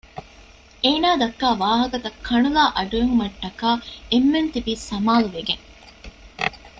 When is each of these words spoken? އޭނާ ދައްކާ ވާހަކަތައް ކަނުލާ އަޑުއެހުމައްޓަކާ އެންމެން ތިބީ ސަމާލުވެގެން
އޭނާ 0.83 1.09
ދައްކާ 1.21 1.47
ވާހަކަތައް 1.61 2.19
ކަނުލާ 2.27 2.63
އަޑުއެހުމައްޓަކާ 2.75 3.69
އެންމެން 4.11 4.49
ތިބީ 4.53 4.73
ސަމާލުވެގެން 4.89 5.63